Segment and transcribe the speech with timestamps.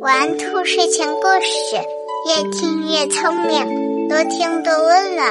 [0.00, 1.76] 玩兔睡前故事，
[2.28, 5.26] 越听越聪明，多听多温暖。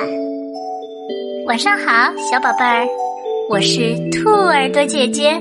[1.46, 2.88] 晚上好，小宝贝儿，
[3.52, 5.40] 我是兔耳朵姐姐，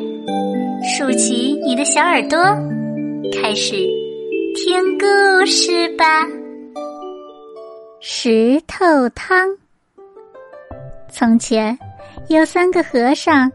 [0.84, 2.38] 竖起你的小耳朵，
[3.32, 3.76] 开始
[4.56, 6.26] 听故事吧。
[7.98, 9.48] 石头汤。
[11.10, 11.78] 从前
[12.28, 13.50] 有三个和尚，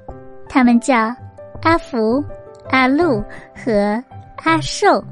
[0.50, 1.16] 他们叫
[1.62, 2.24] 阿福、
[2.71, 3.24] 阿禄
[3.55, 4.04] 和
[4.43, 5.04] 阿寿。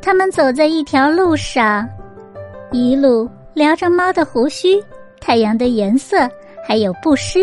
[0.00, 1.88] 他们走在一条路上，
[2.70, 4.82] 一路聊着猫的胡须、
[5.20, 6.28] 太阳的颜色，
[6.66, 7.40] 还有布施。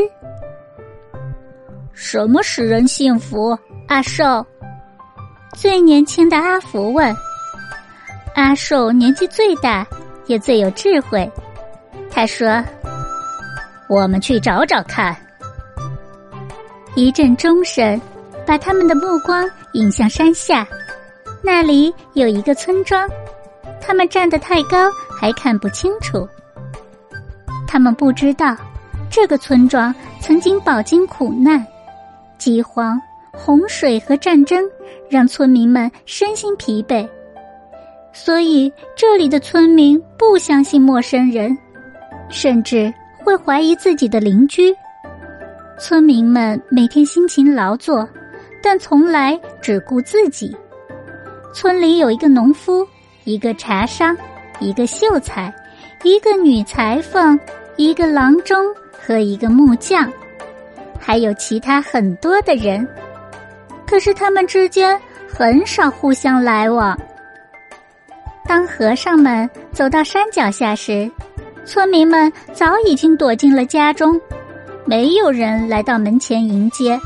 [1.94, 3.58] 什么使人幸福？
[3.88, 4.46] 阿寿，
[5.54, 7.16] 最年轻的阿福问。
[8.36, 9.86] 阿寿年纪最大，
[10.28, 11.30] 也最有智慧。
[12.12, 12.64] 他说
[13.90, 15.16] ：“我们去找找看。”
[16.96, 18.00] 一阵钟声
[18.46, 20.68] 把他们的目光引向山下。
[21.42, 23.10] 那里有一个村庄，
[23.82, 26.28] 他们站得太高，还看不清楚。
[27.68, 28.56] 他们不知道，
[29.10, 31.66] 这个村庄曾经饱经苦难，
[32.38, 34.64] 饥荒、洪水和战争
[35.10, 37.08] 让村民们身心疲惫，
[38.12, 41.58] 所以这里的村民不相信陌生人，
[42.28, 44.76] 甚至会怀疑自己的邻居。
[45.80, 48.08] 村民们每天辛勤劳作，
[48.62, 50.56] 但从来只顾自己。
[51.54, 52.88] 村里有一个农夫，
[53.24, 54.16] 一个茶商，
[54.60, 55.54] 一个秀才，
[56.04, 57.40] 一个女裁缝，
[57.76, 60.12] 一个郎中和一个木匠，
[61.00, 62.88] 还有其他很多的人。
[63.88, 66.98] 可是他们之间很少互相来往。
[68.46, 71.10] 当和尚们走到山脚下时，
[71.66, 74.20] 村民们早已经躲进了家中，
[74.86, 77.00] 没有人来到门前迎接。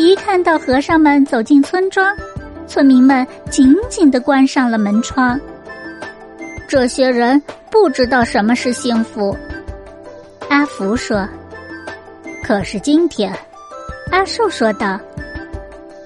[0.00, 2.16] 一看到和尚们走进村庄，
[2.66, 5.38] 村民们紧紧的关上了门窗。
[6.66, 9.36] 这些人不知道什么是幸福。
[10.48, 11.28] 阿福说
[12.42, 13.30] ：“可是今天，
[14.10, 14.98] 阿寿说道，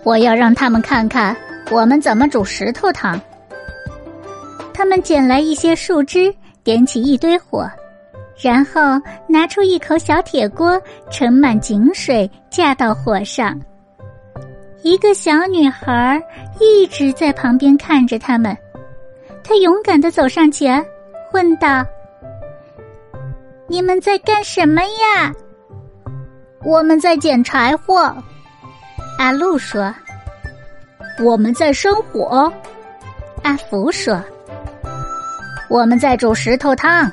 [0.03, 1.35] 我要让他们看看
[1.71, 3.19] 我们怎么煮石头汤。”
[4.75, 7.71] 他们捡来一些树枝，点起一堆火，
[8.43, 10.83] 然后拿出一口小铁锅，
[11.13, 13.57] 盛满井水，架到火上。
[14.85, 16.23] 一个小女孩
[16.61, 18.55] 一直在旁边看着他们，
[19.43, 20.85] 她勇敢的走上前，
[21.33, 21.83] 问道
[23.67, 25.33] ：“你们在干什么呀
[26.63, 28.15] ？”“我们在捡柴火。”
[29.19, 29.93] 阿路说。
[31.25, 32.53] “我们在生火。”
[33.43, 34.23] 阿福说。
[35.71, 37.11] “我们在煮石头汤。”“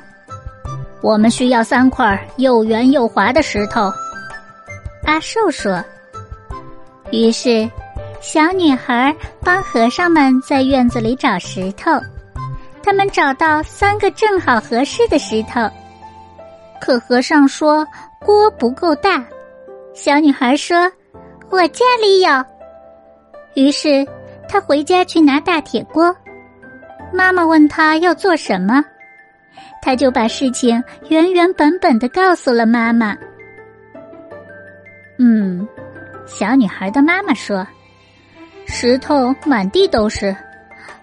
[1.00, 3.90] 我们需要三块又圆又滑的石头。”
[5.08, 5.82] 阿寿说。
[7.12, 7.70] 于是，
[8.22, 9.14] 小女孩
[9.44, 11.90] 帮和尚们在院子里找石头。
[12.82, 15.70] 他们找到三个正好合适的石头，
[16.80, 17.86] 可和尚说
[18.18, 19.22] 锅不够大。
[19.92, 20.90] 小女孩说
[21.50, 22.44] ：“我家里有。”
[23.54, 24.04] 于是
[24.48, 26.16] 她回家去拿大铁锅。
[27.12, 28.82] 妈妈问她要做什么，
[29.82, 33.14] 她就把事情原原本本的告诉了妈妈。
[35.18, 35.68] 嗯。
[36.26, 37.66] 小女孩的妈妈说
[38.66, 40.34] ：“石头满地都是，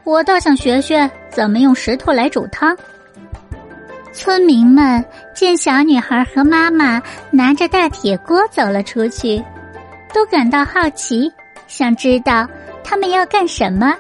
[0.04, 2.76] 我倒想学学怎么用石头来煮汤。”
[4.12, 5.04] 村民们
[5.36, 9.42] 见小女孩和妈妈拿着大铁锅走了出去，
[10.14, 11.32] 都感到好奇，
[11.68, 12.48] 想知道
[12.84, 13.96] 他们要干什么。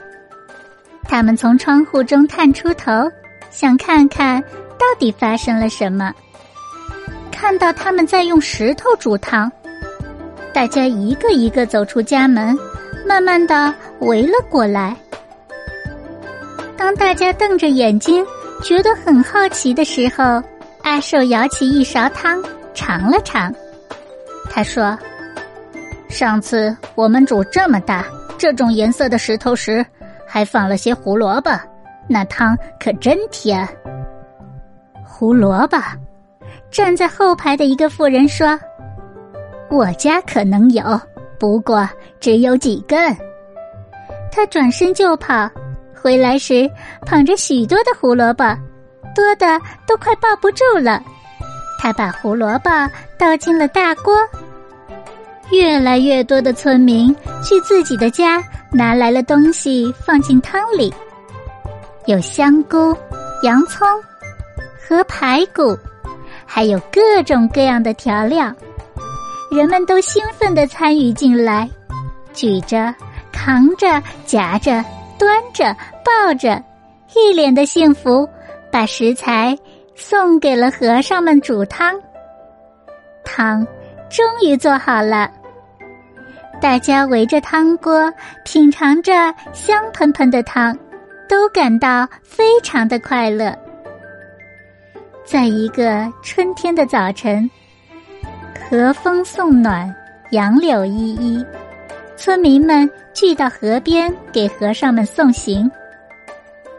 [1.03, 2.91] 他们从窗户中探出头，
[3.49, 6.13] 想看看到底发生了什么。
[7.31, 9.49] 看到他们在用石头煮汤。
[10.53, 12.57] 大家一个一个走出家门，
[13.05, 14.95] 慢慢的围了过来。
[16.75, 18.25] 当大家瞪着眼睛，
[18.63, 20.43] 觉得很好奇的时候，
[20.81, 22.43] 阿寿舀起一勺汤
[22.73, 23.53] 尝了尝。
[24.49, 24.97] 他说
[26.09, 28.05] ：“上次我们煮这么大、
[28.37, 29.85] 这种颜色的石头时，
[30.27, 31.51] 还放了些胡萝卜，
[32.07, 33.67] 那汤可真甜。”
[35.05, 35.77] 胡萝卜，
[36.71, 38.59] 站在后排的一个妇人说。
[39.69, 40.99] 我家可能有，
[41.37, 41.87] 不过
[42.19, 43.15] 只有几根。
[44.31, 45.49] 他转身就跑，
[45.93, 46.69] 回来时
[47.05, 48.43] 捧着许多的胡萝卜，
[49.15, 51.01] 多的都快抱不住了。
[51.79, 52.69] 他把胡萝卜
[53.17, 54.13] 倒进了大锅。
[55.51, 60.93] 越来越多的村民去自己的家拿来了东西，放进汤里，
[62.05, 62.95] 有香菇、
[63.43, 63.87] 洋葱
[64.87, 65.77] 和排骨，
[66.45, 68.53] 还有各种各样的调料。
[69.51, 71.67] 人们都兴奋地参与进来，
[72.33, 72.93] 举着、
[73.31, 74.83] 扛着、夹着、
[75.17, 75.75] 端着、
[76.05, 76.63] 抱着，
[77.15, 78.29] 一脸的幸福，
[78.71, 79.57] 把食材
[79.95, 81.99] 送给了和尚们煮汤。
[83.25, 83.65] 汤
[84.07, 85.29] 终于做好了，
[86.61, 88.13] 大家围着汤锅
[88.45, 90.77] 品尝着香喷喷的汤，
[91.27, 93.57] 都感到非常的快乐。
[95.25, 97.49] 在一个春天的早晨，
[98.69, 99.91] 和风送暖，
[100.29, 101.43] 杨柳依依，
[102.15, 105.69] 村民们聚到河边给和尚们送行。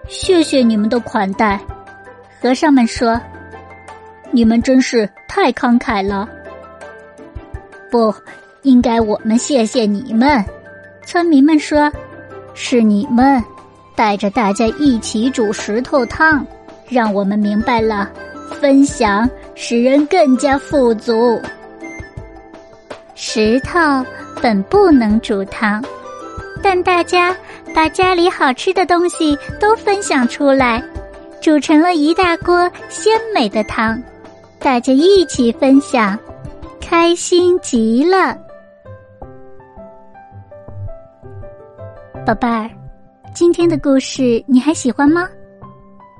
[0.06, 1.58] 谢谢你们的款待，
[2.40, 3.20] 和尚们说
[4.30, 6.28] ：“你们真是太慷慨了。”
[7.90, 8.14] 不，
[8.62, 10.44] 应该我们谢谢你们。
[11.04, 11.90] 村民们说
[12.54, 13.42] ：“是你们
[13.96, 16.46] 带着大家一起煮石头汤，
[16.88, 18.08] 让我们明白了，
[18.60, 21.36] 分享使人更加富足。”
[23.22, 23.78] 石头
[24.40, 25.84] 本不能煮汤，
[26.62, 27.36] 但大家
[27.74, 30.82] 把家里好吃的东西都分享出来，
[31.38, 34.02] 煮成了一大锅鲜美的汤，
[34.58, 36.18] 大家一起分享。
[36.80, 38.34] 开心极了，
[42.26, 42.70] 宝贝儿，
[43.34, 45.28] 今天的故事你还喜欢吗？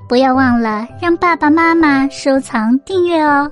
[0.07, 3.51] 不要忘了让爸爸妈妈收藏订阅哦，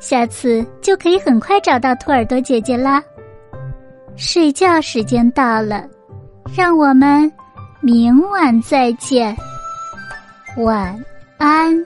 [0.00, 3.02] 下次就可以很快找到兔耳朵姐姐啦。
[4.16, 5.84] 睡觉时间到了，
[6.56, 7.30] 让我们
[7.80, 9.36] 明晚再见，
[10.56, 11.04] 晚
[11.36, 11.76] 安。